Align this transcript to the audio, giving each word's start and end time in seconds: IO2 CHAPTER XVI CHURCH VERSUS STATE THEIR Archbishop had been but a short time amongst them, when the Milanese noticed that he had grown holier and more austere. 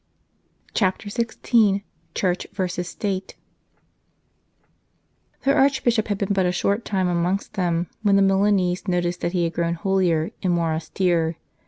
IO2 0.01 0.71
CHAPTER 0.73 1.09
XVI 1.09 1.83
CHURCH 2.15 2.47
VERSUS 2.53 2.89
STATE 2.89 3.35
THEIR 5.43 5.55
Archbishop 5.57 6.07
had 6.07 6.17
been 6.17 6.33
but 6.33 6.47
a 6.47 6.51
short 6.51 6.83
time 6.83 7.07
amongst 7.07 7.53
them, 7.53 7.85
when 8.01 8.15
the 8.15 8.23
Milanese 8.23 8.87
noticed 8.87 9.21
that 9.21 9.33
he 9.33 9.43
had 9.43 9.53
grown 9.53 9.75
holier 9.75 10.31
and 10.41 10.53
more 10.53 10.73
austere. 10.73 11.37